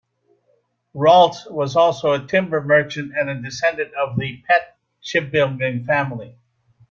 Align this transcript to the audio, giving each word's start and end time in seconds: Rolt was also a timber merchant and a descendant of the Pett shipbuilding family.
Rolt 0.95 1.37
was 1.51 1.75
also 1.75 2.13
a 2.13 2.25
timber 2.25 2.59
merchant 2.59 3.11
and 3.15 3.29
a 3.29 3.39
descendant 3.39 3.93
of 3.93 4.17
the 4.17 4.41
Pett 4.47 4.75
shipbuilding 4.99 5.83
family. 5.85 6.35